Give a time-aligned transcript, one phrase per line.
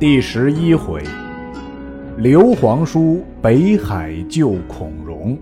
[0.00, 1.02] 第十一回，
[2.16, 5.38] 刘皇叔北海救孔融，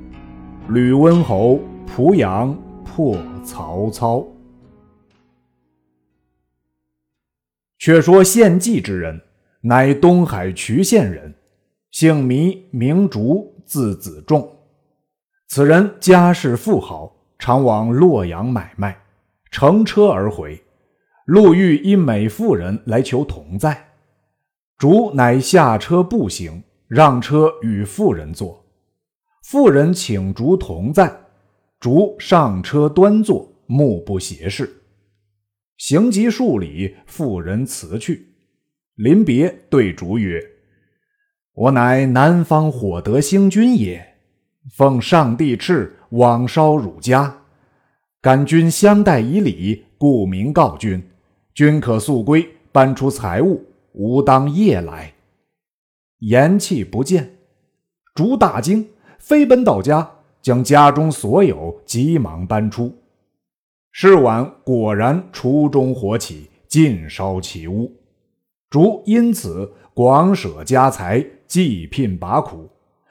[0.70, 4.26] 吕温侯濮阳破曹操。
[7.78, 9.20] 却说献计之人，
[9.60, 11.32] 乃东海渠县人，
[11.92, 14.50] 姓糜，名竺，字子仲。
[15.46, 18.98] 此人家世富豪，常往洛阳买卖，
[19.52, 20.60] 乘车而回。
[21.26, 23.87] 路遇一美妇人来求同在，
[24.78, 28.64] 竹乃下车步行，让车与妇人坐。
[29.42, 31.12] 妇人请竹同在，
[31.80, 34.82] 竹上车端坐，目不斜视。
[35.78, 38.34] 行及数里，妇人辞去。
[38.94, 40.40] 临别，对竹曰
[41.54, 44.14] ：“我乃南方火德星君也。”
[44.76, 47.42] 奉上帝敕，往烧汝家。
[48.20, 51.02] 感君相待以礼，故明告君。
[51.52, 53.64] 君可速归，搬出财物，
[53.98, 55.12] 吾当夜来。
[56.18, 57.38] 言气不见，
[58.14, 60.08] 竹大惊，飞奔到家，
[60.40, 62.96] 将家中所有急忙搬出。
[63.90, 67.92] 是晚，果然厨中火起，尽烧其屋。
[68.70, 72.70] 竹因此广舍家财，济聘拔苦。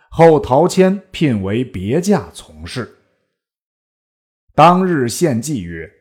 [0.09, 2.97] 后陶谦聘为别驾从事。
[4.55, 5.91] 当日献计曰：“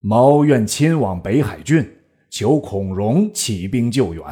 [0.00, 1.99] 某愿亲往北海郡，
[2.30, 4.24] 求孔融起兵救援。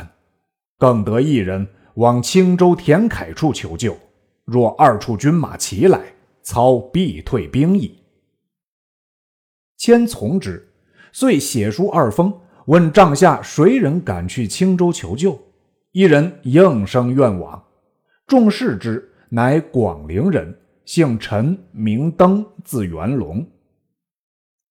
[0.79, 3.97] 更得一人往青州田楷处求救。
[4.45, 6.01] 若二处军马齐来，
[6.43, 7.99] 操必退兵矣。”
[9.77, 10.73] 谦从之，
[11.13, 12.33] 遂写书二封，
[12.67, 15.39] 问帐下谁人敢去青州求救。
[15.93, 17.63] 一人应声愿往。
[18.27, 23.47] 众视之，乃广陵人，姓陈，名登，字元龙。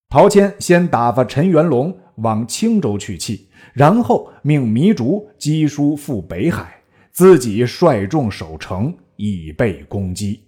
[0.10, 10.42] 陶谦先打发陈元龙往青州去气，然后命糜竺赍书赴北海，自己率众守城，以备攻击。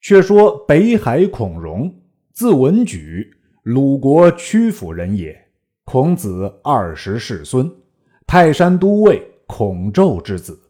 [0.00, 1.94] 却说北海孔融，
[2.32, 5.48] 字文举，鲁国曲阜人也，
[5.84, 7.70] 孔子二十世孙，
[8.26, 10.60] 泰山都尉孔宙之子。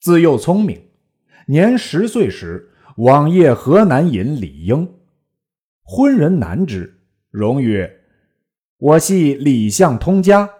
[0.00, 0.80] 自幼聪明，
[1.46, 4.88] 年十岁时往谒河南尹李应，
[5.82, 7.00] 昏人难之。
[7.30, 7.92] 荣曰
[8.76, 10.50] ：“我系李相通家。”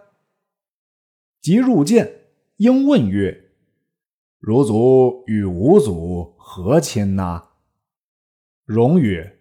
[1.41, 2.23] 即入见，
[2.57, 3.51] 应问曰
[4.41, 7.51] ：“汝祖与吾祖何亲呐？”
[8.65, 9.41] 荣曰：“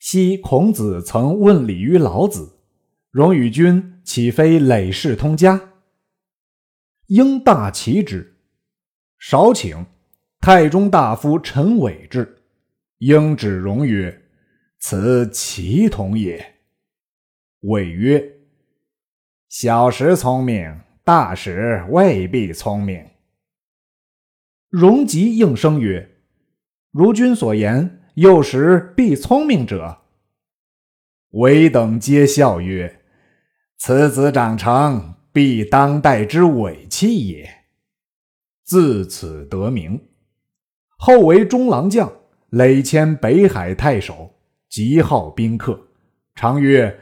[0.00, 2.58] 昔孔子曾问礼于老子，
[3.10, 5.72] 荣与君岂非累世通家？”
[7.08, 8.38] 应大奇之。
[9.18, 9.84] 少请
[10.40, 12.42] 太中大夫陈伟至，
[12.98, 14.22] 应指荣曰
[14.80, 16.54] ：“此其同也。”
[17.62, 18.38] 谓曰
[19.48, 23.04] ：“小时聪明，大时未必聪明。”
[24.68, 26.16] 荣吉应声曰
[26.90, 29.98] ：“如君所言，幼时必聪明者。”
[31.34, 33.02] 伟等皆笑曰
[33.78, 37.48] ：“此子长成，必当代之伟器也。”
[38.64, 40.08] 自此得名，
[40.96, 42.12] 后为中郎将，
[42.50, 44.34] 累迁北海太守，
[44.68, 45.88] 极好宾客，
[46.34, 46.98] 常曰：“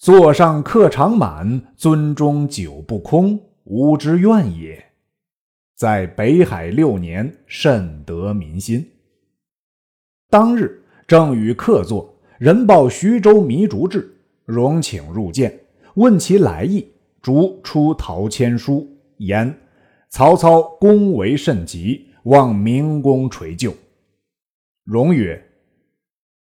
[0.00, 4.82] 座上客常满，樽中酒不空，吾之愿也。”
[5.76, 8.82] 在北海六年，甚得民心。
[10.30, 14.10] 当日正与客坐，人报徐州糜竺至，
[14.46, 15.60] 荣请入见，
[15.96, 16.88] 问其来意。
[17.20, 19.54] 竺出陶谦书，言。
[20.08, 23.74] 曹操功为甚极，望明公垂救。
[24.84, 25.46] 荣曰：“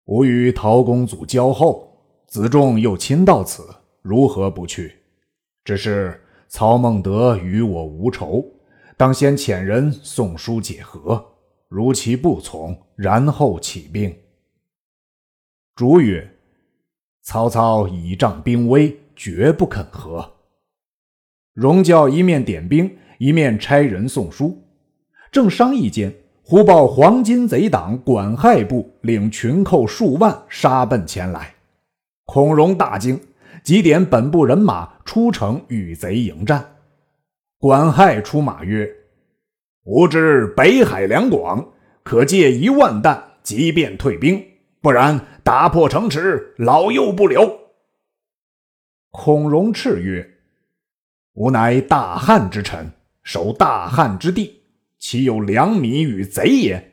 [0.04, 1.89] 吾与陶公祖交厚，
[2.30, 3.68] 子仲又亲到此，
[4.02, 4.98] 如何不去？
[5.64, 8.44] 只是曹孟德与我无仇，
[8.96, 11.22] 当先遣人送书解和。
[11.68, 14.16] 如其不从，然后起兵。”
[15.74, 16.36] 主曰
[17.22, 20.36] ：“曹操倚仗兵威，绝不肯和。”
[21.52, 22.96] 荣教一面点兵。
[23.18, 24.64] 一面差人送书，
[25.30, 26.10] 正商议间，
[26.42, 31.54] 忽报黄金贼党管亥部领群寇数万杀奔前来。
[32.32, 33.20] 孔融大惊，
[33.64, 36.76] 即点本部人马出城与贼迎战。
[37.58, 38.88] 管亥出马曰
[39.82, 41.72] ：“吾知北海两广，
[42.04, 44.40] 可借一万担，即便退兵；
[44.80, 47.58] 不然，打破城池，老幼不留。”
[49.10, 50.34] 孔融叱曰
[51.34, 52.92] ：“吾乃大汉之臣。”
[53.24, 54.62] 守大汉之地，
[55.00, 56.92] 岂有良民与贼也？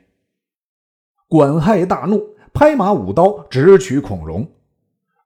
[1.27, 4.51] 管亥大怒，拍马舞刀，直取孔融。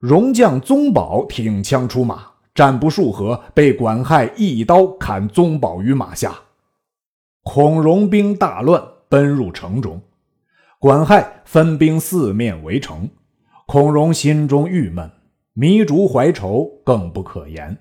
[0.01, 2.25] 戎将宗保挺枪出马，
[2.55, 6.35] 战不数合，被管亥一刀砍宗保于马下。
[7.43, 10.01] 孔融兵大乱，奔入城中。
[10.79, 13.07] 管亥分兵四面围城，
[13.67, 15.11] 孔融心中郁闷，
[15.55, 17.77] 糜竺怀愁，更不可言。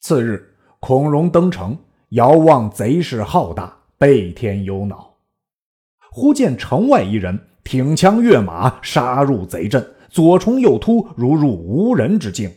[0.00, 1.78] 次日，孔融登城，
[2.10, 5.14] 遥望贼势浩大，悲天忧恼。
[6.10, 12.50] 忽见城外一人挺枪跃马，杀入贼阵，左冲右突，如入无人之境。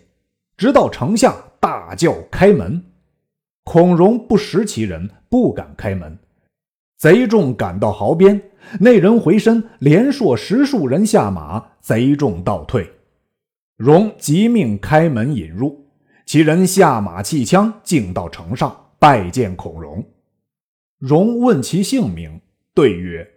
[0.58, 2.84] 直到城下，大叫开门。
[3.64, 6.18] 孔融不识其人，不敢开门。
[6.98, 8.42] 贼众赶到壕边，
[8.80, 12.90] 那人回身，连说十数人下马，贼众倒退。
[13.76, 15.88] 融即命开门引入，
[16.26, 20.06] 其人下马弃枪，径到城上拜见孔融。
[21.00, 22.40] 融问其姓名，
[22.76, 23.28] 对曰：“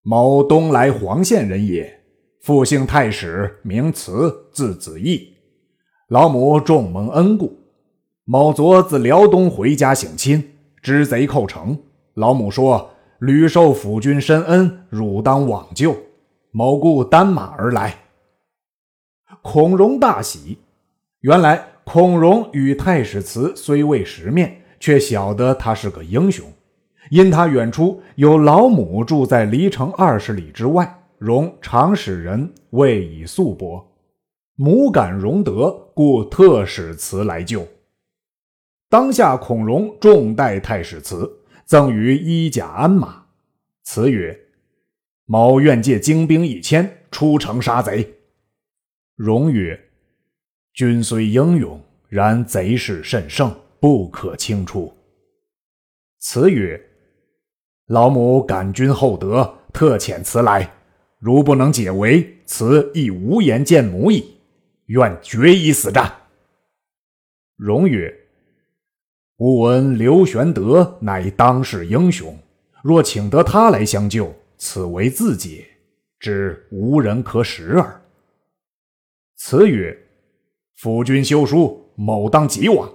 [0.00, 2.00] 某东莱黄县人也，
[2.46, 5.34] 父姓太史，名慈，字子义。
[6.06, 7.58] 老母重蒙恩顾。
[8.24, 11.76] 某昨自辽东回家省亲，知贼寇城。”
[12.14, 15.96] 老母说：“屡受府君深恩，汝当往救。”
[16.54, 18.02] 某故单马而来。
[19.42, 20.58] 孔融大喜。
[21.22, 26.46] 原来孔融与太史慈虽未识面，却晓得他是个英雄。
[27.10, 33.84] 因他远出，有老母住在离城二十里之外，融常使人未以素帛。
[34.54, 37.66] 母感融德，故特使辞来救。
[38.88, 41.42] 当下孔融重待太史慈。
[41.66, 43.26] 赠于衣甲鞍马，
[43.82, 44.38] 词曰
[45.26, 48.08] ：“某愿借精兵一千，出城杀贼。”
[49.16, 49.76] 荣曰
[50.72, 54.94] ：“君虽英勇，然贼势甚盛，不可轻出。”
[56.22, 56.80] 词曰
[57.86, 60.72] ：“老母感君厚德，特遣辞来。
[61.18, 64.36] 如不能解围，此亦无颜见母矣。
[64.86, 66.12] 愿决一死战。”
[67.56, 68.14] 荣曰。
[69.38, 72.38] 吾闻刘玄德乃当世英雄，
[72.82, 75.66] 若请得他来相救，此为自解，
[76.18, 78.00] 知无人可使耳。
[79.34, 79.94] 辞曰
[80.76, 82.90] ：“夫君休书，某当即往。”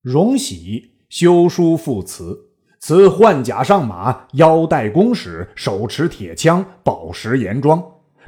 [0.00, 2.49] 荣喜，修书复辞。
[2.80, 7.82] 此换甲上马，腰带弓矢，手持铁枪，宝石严装。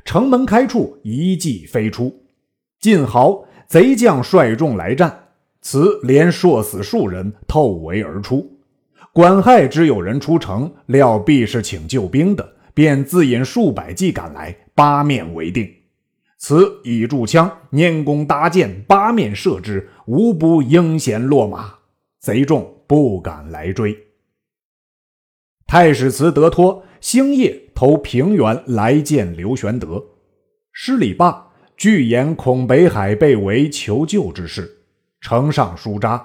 [0.05, 2.23] 城门开处，一骑飞出，
[2.79, 5.19] 晋豪，贼将率众来战。
[5.63, 8.59] 此连硕死数人，透围而出。
[9.13, 15.69] 管亥知有人出城，料必是请救兵的，便自引数百骑赶来，八面围定。
[16.37, 21.73] 此以助枪，拈弓搭箭，八面射之，无不应弦落马。
[22.21, 23.97] 贼众不敢来追。
[25.73, 30.05] 太史慈得托，星夜投平原来见刘玄德。
[30.71, 34.71] 施礼罢，具言孔北海被围求救之事。
[35.23, 36.23] 呈上书札，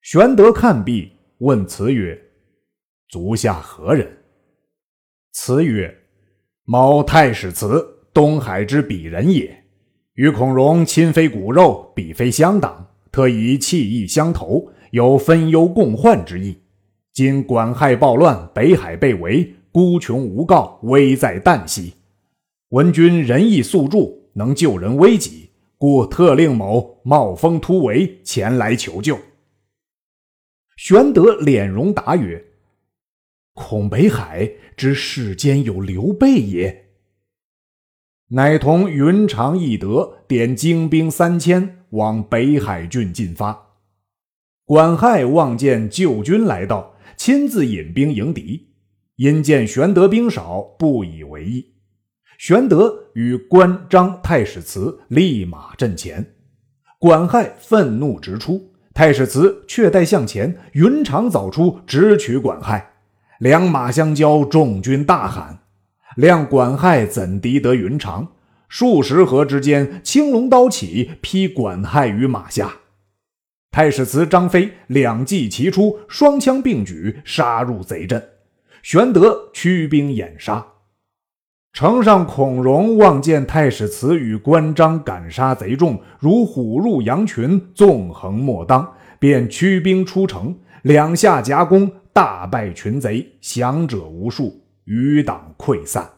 [0.00, 2.18] 玄德看毕，问慈曰
[3.10, 4.10] ：“足下何人？”
[5.34, 5.94] 慈曰
[6.64, 9.54] ：“某太史慈，东海之鄙人也。
[10.14, 16.56] 与孔融亲非骨肉，彼非相党，特以气义相投，有分忧共患之意。
[17.14, 21.94] 今管亥暴乱，北海被围，孤穷无告，危在旦夕。
[22.70, 29.18] 闻君仁义素著，能救人危急。”故特令某冒风突围前来求救。
[30.76, 32.42] 玄德脸容答曰
[33.52, 36.86] ：“孔北海知世间有刘备也。”
[38.30, 43.74] 乃同云长、翼德点精兵三千往北海郡进发。
[44.64, 48.68] 管亥望见救军来到，亲自引兵迎敌。
[49.16, 51.74] 因见玄德兵少，不以为意。
[52.36, 56.34] 玄德与关张太史慈立马阵前，
[56.98, 62.94] 管亥愤怒直出，太史慈却待向前，云长早出直取管亥，
[63.38, 65.60] 两马相交，众军大喊，
[66.16, 68.32] 谅管亥怎敌得云长？
[68.68, 72.74] 数十合之间，青龙刀起，劈管亥于马下。
[73.74, 78.22] 太史慈、张飞两骑齐出，双枪并举，杀入贼阵。
[78.84, 80.64] 玄德驱兵掩杀。
[81.72, 96.08] 城上孔融望见太史慈与关张赶杀贼众，如虎入羊群，纵横莫当，便驱兵出城，两下夹攻，大败群贼，降者无数，余党溃散。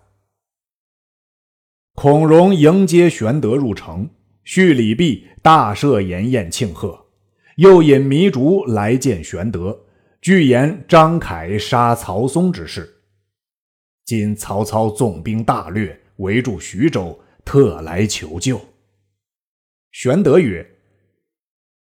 [1.95, 4.11] 孔融迎接玄德入城，
[4.45, 7.06] 叙礼毕，大设筵宴庆贺，
[7.57, 9.87] 又引糜竺来见玄德，
[10.21, 13.03] 具言张凯杀曹嵩之事。
[14.05, 18.61] 今曹操纵兵大略，围住徐州，特来求救。
[19.91, 20.67] 玄德曰：“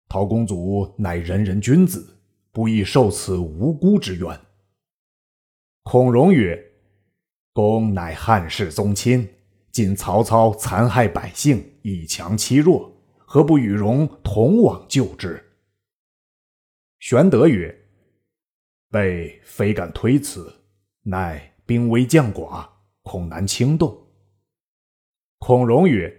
[0.07, 2.15] 陶公祖乃仁人君子，
[2.51, 4.39] 不宜受此无辜之冤。”
[5.81, 6.63] 孔融曰
[7.53, 9.27] ：“公乃汉室宗亲，
[9.71, 15.41] 今曹操残害百姓，以强欺弱，何不与融同往救之？”
[17.05, 17.85] 玄德曰
[18.89, 20.51] ：“备非敢推辞，
[21.03, 22.67] 乃兵微将寡，
[23.03, 24.07] 恐难轻动。”
[25.37, 26.11] 孔融曰：“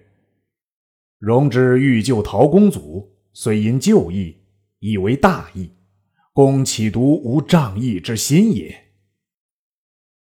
[1.19, 4.37] 融之欲救陶公祖，虽因旧义，
[4.78, 5.73] 以为大义。
[6.33, 8.93] 公岂独无仗义之心也？”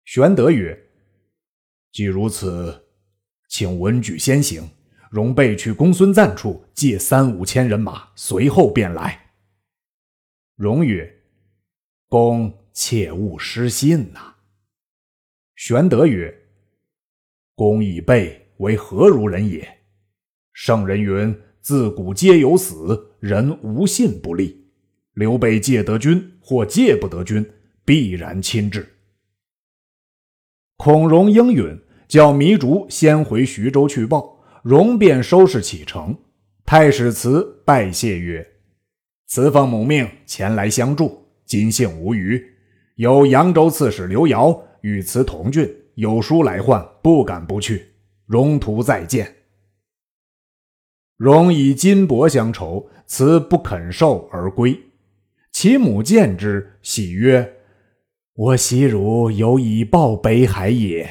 [0.06, 0.80] 玄德曰
[1.90, 2.84] ：“既如此，
[3.48, 4.70] 请文举先行，
[5.10, 9.18] 容备去公孙瓒处借三五千人马，随后便来。”
[10.56, 11.10] 荣曰
[12.08, 14.34] ：“公切勿失信呐。”
[15.56, 16.32] 玄德曰
[17.56, 19.66] ：“公以备为何如人也？
[20.52, 24.66] 圣人云：‘自古皆有死，人无信不立。’
[25.14, 27.48] 刘备借得君或借不得君，
[27.84, 28.86] 必然亲至。”
[30.76, 36.18] 孔融应允，叫糜竺先回徐州去报，融便收拾启程。
[36.64, 38.51] 太史慈拜谢曰。
[39.34, 42.38] 慈奉母命前来相助，今幸无虞。
[42.96, 47.94] 有扬州刺史刘繇与慈同郡，有书来唤，不敢不去。
[48.26, 49.36] 荣图再见。
[51.16, 54.78] 荣以金帛相酬，慈不肯受而归。
[55.50, 57.54] 其母见之，喜曰
[58.36, 61.08] ：“我喜汝有以报北海也。”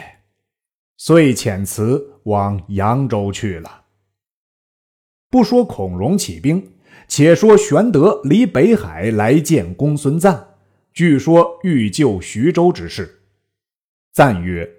[0.96, 3.86] 遂遣慈往扬州去了。
[5.32, 6.71] 不说孔融起兵。
[7.12, 10.56] 且说玄德离北海来见公孙瓒，
[10.94, 13.24] 据说欲救徐州之事。
[14.14, 14.78] 赞曰：“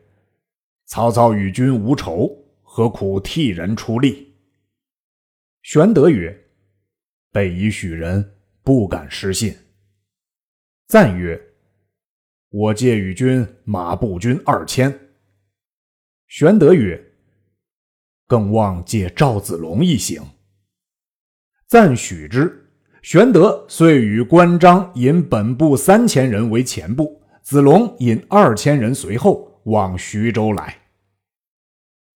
[0.88, 4.32] 曹操与君无仇，何苦替人出力？”
[5.60, 6.46] 玄德曰
[7.30, 9.54] ：“备已许人，不敢失信。”
[10.88, 11.38] 赞曰
[12.48, 15.10] ：“我借与君马步军二千。”
[16.28, 17.12] 玄德曰
[18.26, 20.22] ：“更望借赵子龙一行。”
[21.72, 22.66] 赞许之，
[23.00, 30.76] 玄德遂与关张引本部三千人为前部，子龙引二千人随后往徐州来。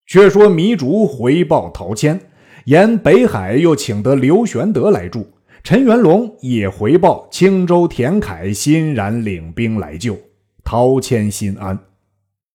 [0.05, 2.19] 却说糜竺回报陶谦，
[2.65, 5.27] 沿北海又请得刘玄德来助。
[5.63, 10.15] 陈元龙也回报青州田凯欣然领兵来救，
[10.63, 11.75] 陶谦心安。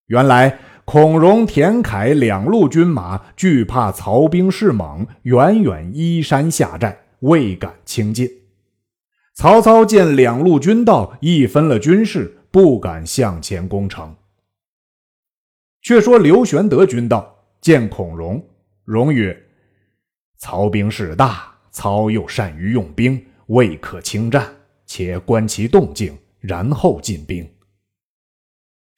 [0.07, 0.57] 原来。
[0.85, 8.29] 孔融、田凯两路军马惧怕曹兵势猛，远远依山下寨，未敢轻进。
[9.35, 14.15] 曹操见两路军到，亦分了军士，不敢向前攻城。
[15.81, 18.45] 却说刘玄德军到，见孔融，
[18.85, 19.41] 融曰
[20.37, 24.53] ：“曹兵势大，操又善于用兵，未可轻战，
[24.85, 27.49] 且观其动静，然后进兵。”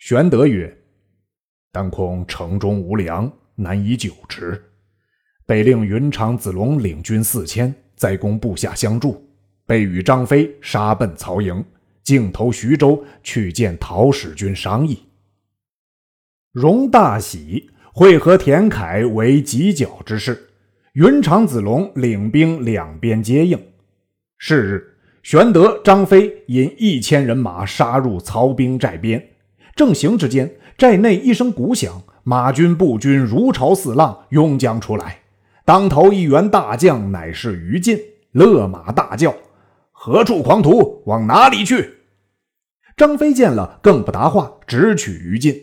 [0.00, 0.76] 玄德曰。
[1.74, 4.62] 但恐城中无粮，难以久持。
[5.44, 9.20] 北令云长子龙领军四千，在攻部下相助。
[9.66, 11.64] 备与张飞杀奔曹营，
[12.04, 15.00] 径投徐州去见陶使君商议。
[16.52, 20.50] 荣大喜，会合田凯为犄角之势。
[20.92, 23.60] 云长子龙领兵两边接应。
[24.38, 29.30] 是日，玄德、张飞引一千人马杀入曹兵寨边，
[29.74, 30.48] 正行之间。
[30.76, 35.20] 寨内一声鼓响，马军、步军如潮似浪拥将出来。
[35.64, 37.98] 当头一员大将乃是于禁，
[38.32, 39.34] 勒马大叫
[39.92, 41.94] ：“何处狂徒，往哪里去？”
[42.96, 45.54] 张飞见了，更不答话，直取于禁。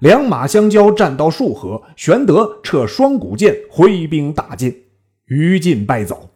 [0.00, 4.84] 两马相交，战到数合，玄德撤双股剑，挥兵大进，
[5.26, 6.30] 于禁败走。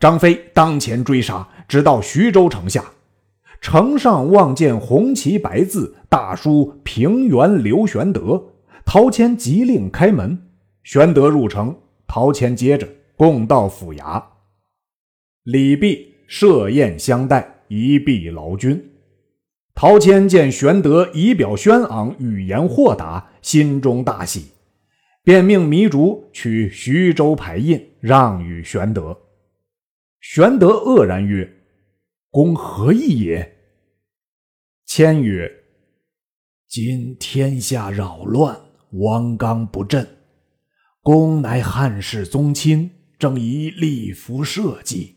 [0.00, 2.84] 张飞当前追杀，直到徐州城下。
[3.62, 8.48] 城上望见红旗白字，大书“平原刘玄德”。
[8.84, 10.36] 陶谦急令开门，
[10.82, 11.74] 玄德入城，
[12.08, 14.20] 陶谦接着共到府衙。
[15.44, 18.90] 礼毕，设宴相待，一毕劳军。
[19.76, 24.46] 陶谦见玄德仪表轩昂，语言豁达，心中大喜，
[25.22, 29.16] 便命糜竺取徐州牌印，让与玄德。
[30.20, 31.48] 玄德愕然曰。
[32.32, 33.58] 公何意也？
[34.86, 35.52] 谦曰
[36.66, 38.58] ：“今天下扰乱，
[38.92, 40.08] 王纲不振。
[41.02, 45.14] 公乃汉室宗亲，正宜立服社稷。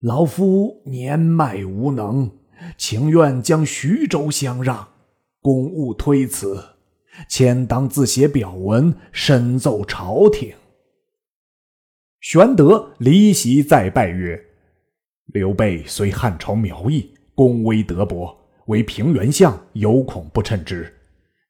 [0.00, 2.28] 老夫年迈无能，
[2.76, 4.88] 情愿将徐州相让。
[5.40, 6.60] 公勿推辞，
[7.28, 10.52] 谦当自写表文，申奏朝廷。”
[12.18, 14.47] 玄德离席再拜曰。
[15.28, 18.34] 刘备虽汉朝苗裔，功威德薄，
[18.66, 20.92] 为平原相，有恐不称之。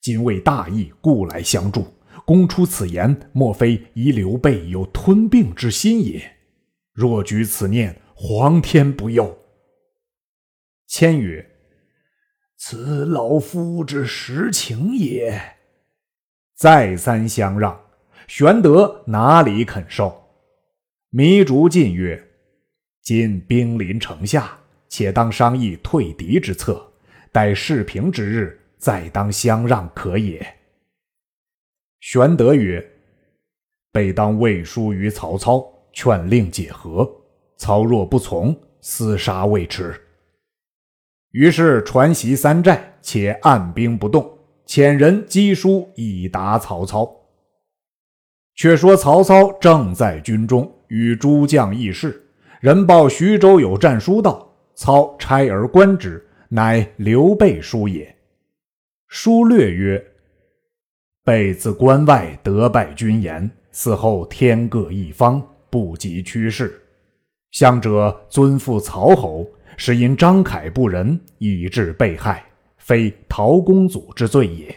[0.00, 1.86] 今为大义，故来相助。
[2.24, 6.38] 公出此言，莫非疑刘备有吞并之心也？
[6.92, 9.38] 若举此念，皇天不佑。
[10.88, 11.48] 谦曰
[12.58, 15.40] ：“此老夫之实情也。”
[16.56, 17.80] 再三相让，
[18.26, 20.24] 玄德哪里肯受？
[21.12, 22.27] 糜竺进曰
[23.02, 26.86] ：“今兵临城下，且当商议退敌之策，
[27.32, 30.46] 待事平之日，再当相让，可也。”
[32.00, 32.86] 玄德曰
[33.90, 37.10] ：“备当魏书于曹操，劝令解和。
[37.56, 40.00] 操若不从，厮杀未迟。”
[41.32, 47.14] 于是传檄三寨，且按兵不动，遣人击书以达曹操。
[48.54, 52.27] 却说曹操正在军中，与诸将议事，
[52.60, 58.12] 人报徐州有战书到，操差而观之，乃刘备书也。
[59.06, 60.04] 书略曰。
[61.22, 66.82] 备自关外得败军言，死后天各一方，不及趋势。
[67.52, 69.46] 相者尊父曹侯，
[69.76, 72.44] 是因张凯不仁，以致被害，
[72.78, 74.74] 非陶公祖之罪也。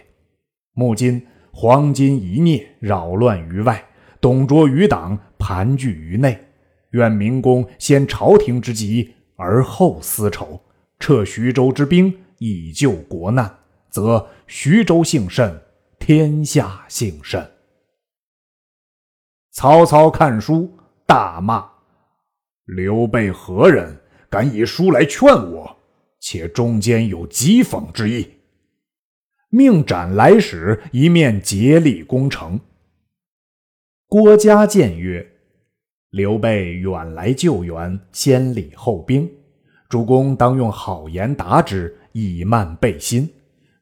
[0.73, 1.19] 目今
[1.51, 3.73] 黄巾一孽，扰乱于外；
[4.19, 6.37] 董卓余党盘踞于内。
[6.91, 10.61] 愿明公先朝廷之急，而后私仇，
[10.99, 15.61] 撤徐州之兵，以救国难，则徐州幸甚。
[15.99, 17.47] 天下幸甚。
[19.51, 21.69] 曹操看书，大骂
[22.65, 25.77] ：“刘备何人，敢以书来劝我？
[26.19, 28.27] 且中间有讥讽之意。”
[29.53, 32.59] 命斩来使，一面竭力攻城。
[34.07, 35.30] 郭嘉谏曰
[36.11, 39.29] ：“刘备远来救援，先礼后兵，
[39.89, 43.29] 主公当用好言答之，以慢备心，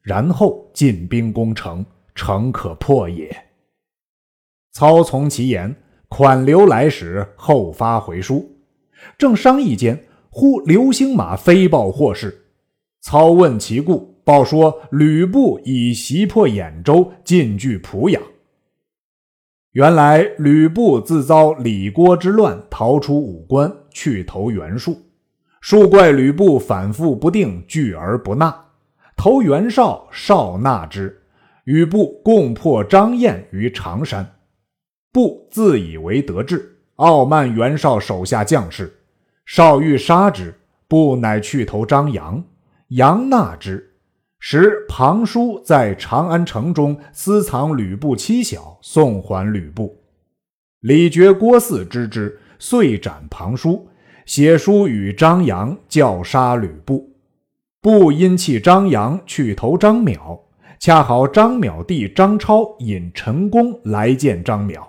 [0.00, 3.34] 然后进兵攻城。”城可破也。
[4.72, 5.74] 操从其言，
[6.08, 8.58] 款留来使，后发回书。
[9.16, 12.46] 正商议间，忽流星马飞报祸事。
[13.00, 18.22] 操问其故，报说吕布已袭破兖州，进据濮阳。
[19.72, 25.00] 原来吕布自遭李郭之乱，逃出武关，去投袁术。
[25.60, 28.64] 术怪吕布反复不定，拒而不纳，
[29.16, 31.22] 投袁绍，绍纳之。
[31.62, 34.28] 吕布共破张燕于常山，
[35.12, 38.92] 布自以为得志，傲慢袁绍手下将士。
[39.46, 40.52] 绍欲杀之，
[40.88, 42.42] 布乃去投张扬，
[42.88, 43.89] 杨纳之。
[44.40, 49.96] 时庞叔在长安城中私藏吕布妻小，送还吕布。
[50.80, 53.86] 李傕、郭汜知之，遂斩庞叔，
[54.24, 57.12] 写书与张扬，叫杀吕布。
[57.82, 60.40] 布因弃张扬，去投张邈。
[60.78, 64.82] 恰好张邈弟张超引陈宫来见张邈，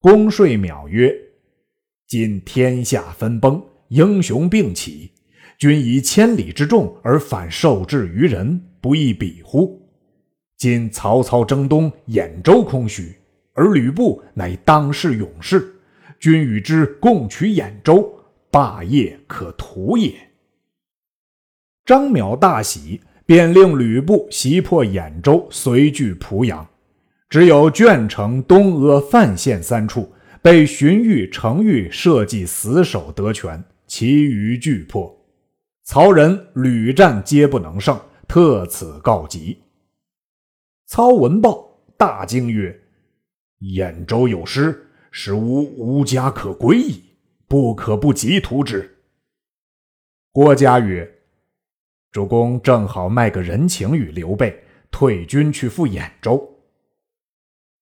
[0.00, 1.14] 公说邈曰
[2.08, 5.12] ：“今天下分崩，英雄并起，
[5.58, 9.80] 君以千里之众而反受制于人，不亦比乎？
[10.56, 13.14] 今曹操征东，兖州空虚，
[13.52, 15.74] 而吕布乃当世勇士，
[16.18, 18.12] 君与之共取兖州，
[18.50, 20.14] 霸业可图也。”
[21.84, 23.00] 张邈大喜。
[23.28, 26.64] 便令吕布袭破兖州，随据濮阳。
[27.28, 35.15] 只有鄄城、东阿、范县三处被荀彧、程昱设计死守得权，其余俱破。
[35.86, 37.96] 曹仁屡战皆不能胜，
[38.26, 39.62] 特此告急。
[40.86, 41.64] 操闻报，
[41.96, 42.76] 大惊曰
[43.62, 47.04] ：“兖州有失，使吾无家可归矣，
[47.46, 48.98] 不可不急图之。”
[50.32, 51.08] 郭嘉曰。
[52.10, 56.52] 主公正好卖个人情与刘备，退军去赴兖州。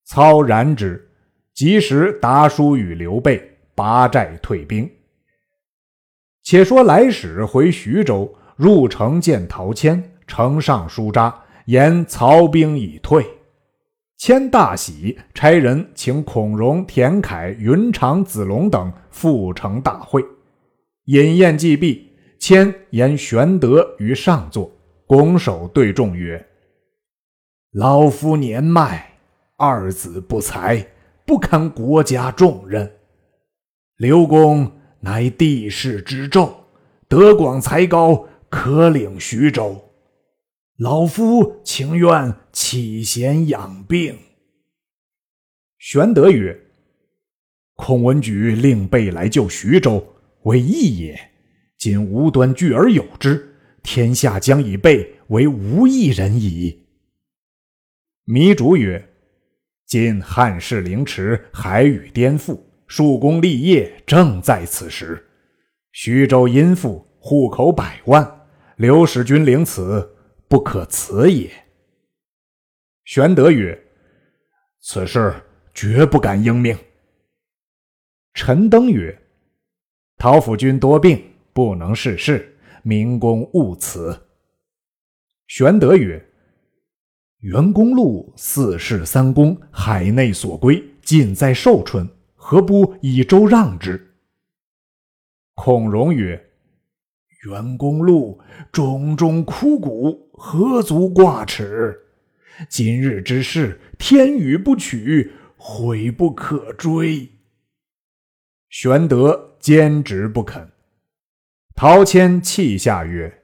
[0.05, 1.11] 操然之，
[1.55, 4.90] 及时答书与刘备，拔寨退兵。
[6.44, 13.26] 且说来使回徐州，入城见陶谦，呈上书札，言曹兵已退。
[14.18, 20.24] 谦大喜，差人请孔融、田楷、云长、子龙等赴城大会。
[21.07, 22.11] 饮宴既毕。
[22.38, 24.70] 谦言玄德于上座，
[25.07, 26.46] 拱手对众曰
[27.72, 29.14] ：“老夫年迈，
[29.57, 30.87] 二子不才，
[31.24, 32.92] 不堪国家重任。
[33.96, 34.70] 刘公
[35.05, 36.51] 乃帝室之胄，
[37.09, 39.90] 德广才高，可领徐州。
[40.79, 44.19] 老夫情愿起贤养病。”
[45.79, 46.59] 玄德曰
[47.77, 50.14] ：“孔文举令备来救徐州，
[50.45, 51.33] 为义也。”
[51.77, 56.87] 今无端据而有之，天下将以备为无义人矣。
[58.25, 59.07] 糜竺曰
[59.85, 65.25] ：“今汉室凌迟，海宇颠覆，树功立业正在此时。
[65.92, 70.16] 徐州殷富，户口百万，刘使君领此，
[70.49, 71.51] 不可辞也。”
[73.05, 73.81] 玄德曰
[74.81, 75.33] ：“此事
[75.73, 76.77] 绝不敢应命。”
[78.35, 79.16] 陈登曰
[80.18, 84.18] ：“陶府君多病，不能事事，明公勿辞。”
[85.47, 86.20] 玄德曰
[87.38, 92.09] ：“袁公路四世三公，海内所归，尽在寿春，
[92.46, 94.14] 何不以州让之？”
[95.57, 96.50] 孔融曰
[97.46, 98.38] ：“袁公路
[98.70, 101.98] 种种枯骨，何足挂齿？”
[102.68, 107.26] 今日之事，天与不取，悔不可追。
[108.68, 110.70] 玄德坚执不肯。
[111.74, 113.42] 陶谦泣下曰：“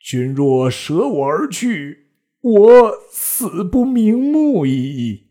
[0.00, 2.08] 君若舍我而去，
[2.40, 5.28] 我死不瞑目矣。”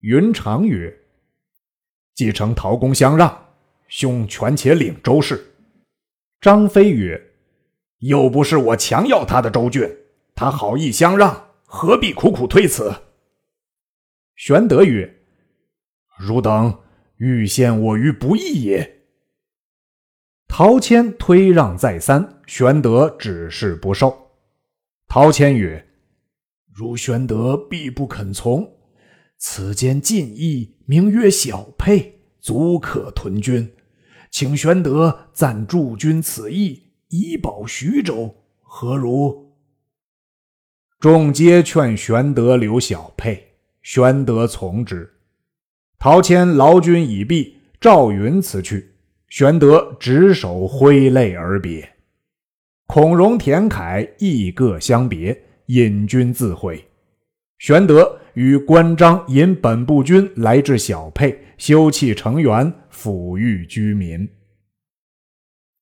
[0.00, 1.00] 云长曰
[2.14, 3.54] ：“继承陶公相让，
[3.88, 5.54] 兄权且领周氏。”
[6.40, 7.20] 张飞曰
[8.00, 9.88] ：“又不是我强要他的州郡。”
[10.34, 12.92] 他好意相让，何必苦苦推辞？
[14.34, 15.20] 玄德曰
[16.18, 16.80] ：“汝等
[17.18, 19.02] 欲陷我于不义也。”
[20.48, 24.30] 陶谦推让再三，玄德只是不受。
[25.06, 25.86] 陶谦曰
[26.74, 28.68] ：“汝玄德必不肯从，
[29.44, 33.68] 此间近义，名曰小沛，足可屯军，
[34.30, 39.52] 请玄德暂驻军此役，以保徐州，何如？”
[41.00, 45.12] 众皆劝玄德留小沛，玄德从之。
[45.98, 48.94] 陶谦劳军已毕，赵云辞去，
[49.28, 51.96] 玄德执手挥泪而别。
[52.86, 56.82] 孔融、田楷亦各相别，引军自回。
[57.58, 64.28] 玄德与关张引本部军来至小沛，修葺城垣，抚育居民。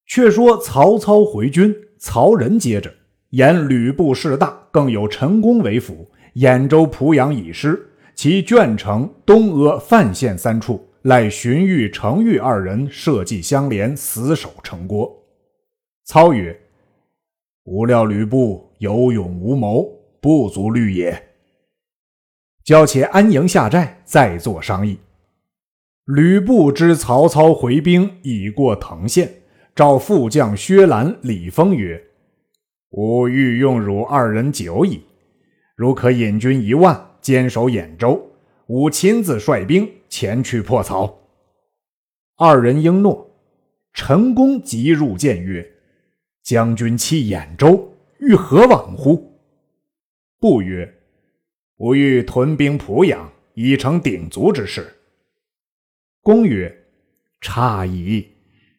[0.06, 2.92] 却说曹操回军，曹仁接着。
[3.30, 7.80] 言吕布势大，更有陈宫为辅，兖州、濮阳已失，
[8.16, 15.16] 其卷城、东阿、范县三处，赖荀彧、程昱二人设计相连，死守城郭。
[16.04, 16.60] 操曰
[17.66, 19.88] ：“吾料吕布有勇无谋，
[20.20, 21.29] 不足虑也。
[22.64, 24.98] 交且安营下寨，再作商议。”
[26.06, 29.42] 吕布知曹操回兵已过滕县，
[29.74, 32.02] 召副将薛兰、李丰曰。
[32.90, 35.02] 吾欲用汝二人久矣，
[35.76, 38.30] 如可引军一万，坚守兖州，
[38.66, 41.20] 吾亲自率兵前去破曹。
[42.36, 43.28] 二人应诺。
[43.92, 45.68] 陈宫即入见曰
[46.42, 49.40] ：“将军弃兖州，欲何往乎？”
[50.38, 50.92] 不曰
[51.80, 54.86] ：“吾欲屯兵濮阳，以成鼎足之势。”
[56.20, 56.70] 公曰
[57.40, 58.26] ：“差矣，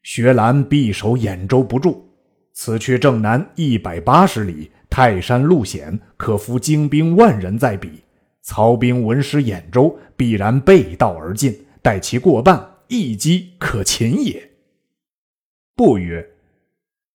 [0.04, 2.08] 薛兰必守兖州不住。”
[2.54, 8.04] 此去正南一百八十里，泰山路险，可伏精兵万人在彼。
[8.44, 14.52] 曹兵闻失兖州，必然背道而进，待其过半，一击可擒也。
[15.76, 16.24] 不曰：“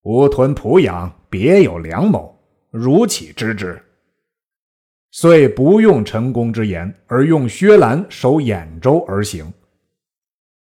[0.03, 2.37] 吾屯濮阳，别有良谋，
[2.72, 3.81] 如岂知之？”
[5.19, 9.51] 遂不用陈宫之言，而用薛兰守兖州而行。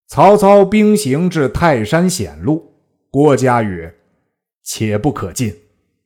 [0.07, 2.71] 曹操兵行至泰山险路，
[3.11, 3.95] 郭嘉曰。
[4.63, 5.57] 且不可进，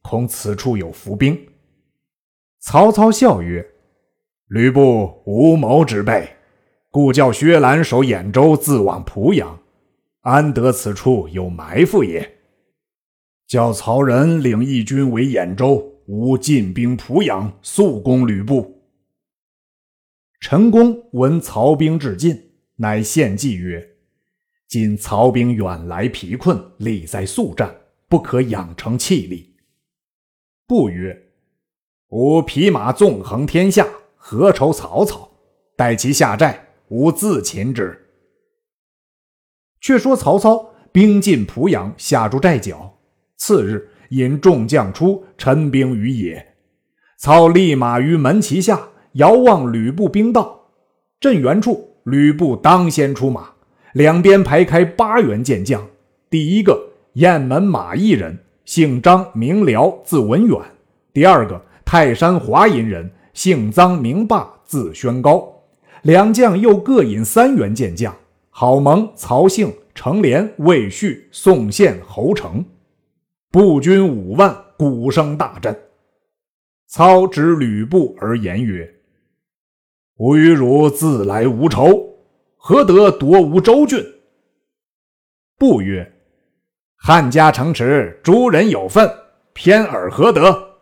[0.03, 1.37] 恐此处有伏兵。
[2.61, 3.66] 曹操笑曰
[4.46, 6.29] ：“吕布无谋之辈，
[6.92, 9.59] 故叫薛兰守兖州，自往濮阳，
[10.20, 12.37] 安得此处有埋伏也？
[13.48, 18.82] 叫曹仁领义军为兖州，吾进兵濮阳，速攻吕布。”
[20.40, 23.96] 陈宫闻曹兵至近，乃献计曰
[24.68, 27.74] ：“今曹兵远来疲困，力在速战。”
[28.10, 29.54] 不可养成气力。
[30.66, 31.28] 不曰
[32.08, 35.30] ：“吾匹马纵横天下，何愁曹操？
[35.76, 38.06] 待其下寨，吾自擒之。”
[39.78, 42.98] 却说曹操兵进濮阳，下住寨脚。
[43.36, 46.54] 次日，引众将出，陈兵于野。
[47.16, 50.68] 操立马于门旗下，遥望吕布兵到。
[51.20, 53.50] 阵原处，吕布当先出马，
[53.92, 55.86] 两边排开八员健将。
[56.30, 56.88] 第一个。
[57.14, 60.56] 雁门马邑人，姓张，名辽，字文远。
[61.12, 65.52] 第二个泰山华阴人，姓臧，名霸，字宣高。
[66.02, 68.14] 两将又各引三员健将，
[68.50, 72.64] 郝蒙、曹姓、程连、魏续、宋宪、侯成，
[73.50, 75.74] 步军五万，鼓声大震。
[76.87, 78.94] 操指吕布而言曰
[80.18, 82.14] ：“吾与汝自来无仇，
[82.58, 84.04] 何得夺吾州郡？”
[85.56, 86.12] 布曰
[86.96, 89.11] ：“汉家城池，诸人有份，
[89.54, 90.76] 偏尔何得？”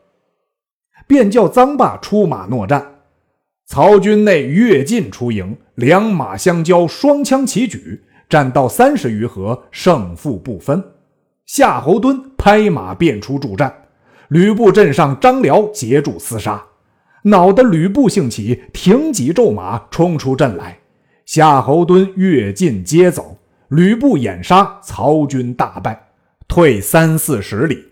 [1.07, 3.05] 便叫臧霸出马搦战。
[3.65, 10.83] 曹军内跃进出营，两马相交，双枪齐举，战到三十余合，胜负不分。
[11.47, 13.87] 夏侯惇拍马便出助战，
[14.29, 16.65] 吕布阵上张辽截住厮杀，
[17.23, 20.79] 恼得吕布兴起，挺戟骤马冲出阵来。
[21.25, 26.09] 夏侯惇跃进接走，吕布掩杀，曹军大败，
[26.49, 27.83] 退三四十里，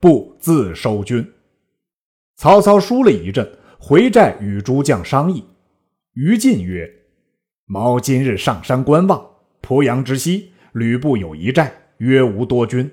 [0.00, 1.26] 布自收军。
[2.36, 3.58] 曹操输了一阵。
[3.84, 5.44] 回寨与诸将商议，
[6.14, 6.88] 于禁曰
[7.66, 9.26] ：“毛今日上山观望，
[9.60, 12.88] 濮阳之西，吕布有一寨，约无多军。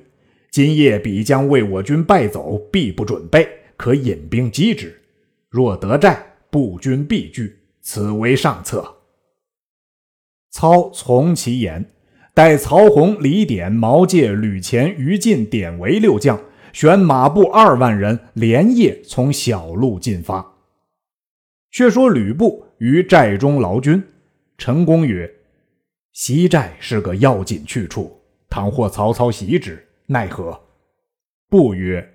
[0.51, 4.99] 今夜必将为我军败走，必不准备，可引兵击之。
[5.49, 8.97] 若得寨，步军必拒，此为上策。”
[10.51, 11.91] 操从其言，
[12.33, 16.41] 待曹洪、李典、毛玠、吕虔、于禁、典韦六将，
[16.73, 20.55] 选马步二万人，连夜从小路进发。
[21.71, 24.03] 却说吕布于寨中劳军，
[24.57, 25.31] 陈宫曰
[26.13, 30.60] ：“西寨是个要紧去处，倘或曹操袭之，奈何？”
[31.48, 32.06] 布曰：“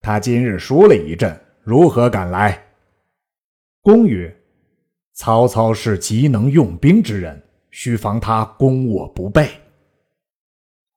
[0.00, 2.66] 他今日输了一阵，如何敢来？”
[3.82, 4.34] 公曰
[5.14, 9.48] ：“曹操是极能用兵之人，须防他攻我不备。”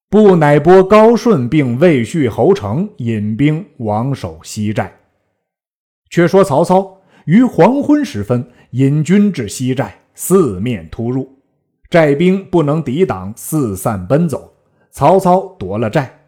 [0.10, 4.94] 布乃拨高顺并魏续、侯成引兵王守西寨。
[6.10, 7.02] 却说曹操。
[7.26, 11.32] 于黄昏时分，引军至西寨，四面突入，
[11.88, 14.51] 寨兵不能抵挡，四散奔走。
[14.92, 16.20] 曹操夺了寨。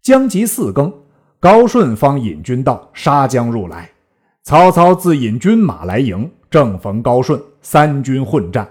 [0.00, 0.92] 将及四更，
[1.40, 3.90] 高顺方引军到，杀将入来。
[4.44, 8.68] 曹操自引军马来迎，正逢高顺，三军混战。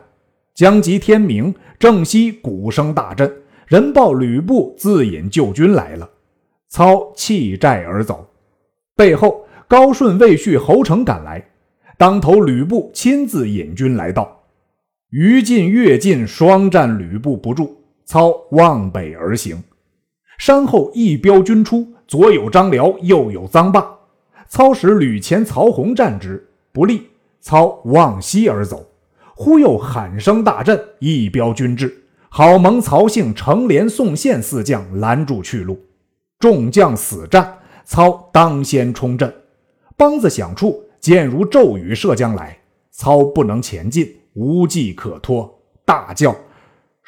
[0.54, 3.32] 将及天明，正西鼓声大震，
[3.68, 6.10] 人报吕布自引救军来了。
[6.70, 8.26] 操弃寨而走，
[8.96, 9.44] 背后。
[9.70, 11.46] 高顺、魏续、侯成赶来，
[11.98, 14.44] 当头吕布亲自引军来到，
[15.10, 17.77] 于禁、乐进双战吕布不住，
[18.08, 19.62] 操望北而行，
[20.40, 23.86] 山后一彪军出，左有张辽，右有臧霸，
[24.48, 27.10] 操使吕虔、曹洪战之不利，
[27.42, 28.88] 操望西而走，
[29.36, 35.78] 忽又喊声大震，一彪军至，好蒙曹姓、程连、宋宪四将拦住去路，
[36.40, 39.34] 众将死战，操当先冲阵。
[39.98, 42.58] 梆子响处，箭如骤雨射将来，
[42.90, 46.34] 操不能前进，无计可托，大叫：“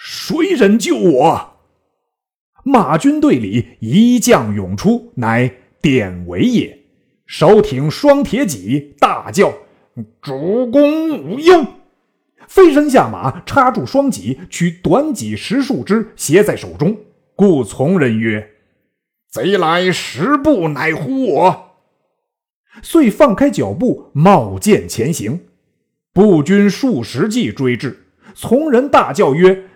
[0.01, 1.57] 谁人救我？”
[2.63, 6.79] 马军队里一将涌出，乃典韦也，
[7.25, 9.53] 手挺双铁戟，大叫
[10.21, 11.65] ：“主公无忧！”
[12.47, 16.97] 飞身下马，插住双戟，取短戟十数支，携在手中。
[17.35, 18.51] 故从人曰
[19.29, 21.75] ：“贼来十步，乃呼我。”
[22.81, 25.41] 遂放开脚步，冒剑前行。
[26.13, 29.68] 步军数十骑追至，从人大叫曰：“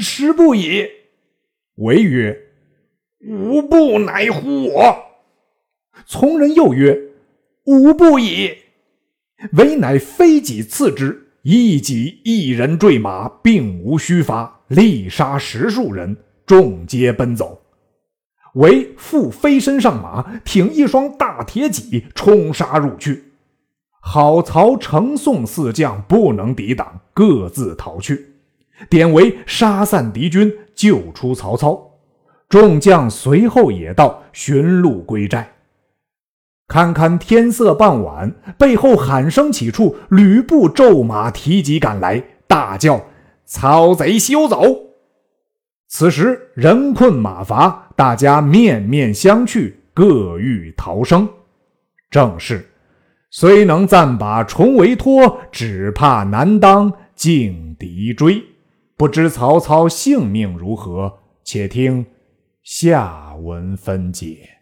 [0.00, 0.86] 十步矣！”
[1.76, 2.38] 韦曰
[3.26, 4.96] ：“吾不乃乎我。”
[6.06, 6.98] 从人又曰
[7.66, 8.50] ：“吾不已。”
[9.54, 17.62] 唯乃非己刺之，一己一人坠马，并无虚发，力杀十数人，众皆奔走。
[18.54, 23.22] 为复飞身上马，挺一双大铁戟，冲杀入去。
[24.00, 28.27] 好曹程宋四将不能抵挡，各自逃去。
[28.88, 31.98] 典韦杀散敌军，救出曹操。
[32.48, 35.52] 众将随后也到，寻路归寨。
[36.66, 43.06] 堪堪天色傍晚，背后喊声起处，吕布骤马提戟赶来，大叫
[43.46, 44.62] ：“曹贼休走！”
[45.88, 47.86] 此时人困马乏。
[47.96, 51.28] 大家面面相觑，各欲逃生。
[52.10, 52.64] 正是
[53.30, 58.40] 虽能暂把重围脱，只怕难当劲敌追。
[58.98, 61.20] 不知曹操性命如何？
[61.44, 62.04] 且听
[62.64, 64.57] 下文分解。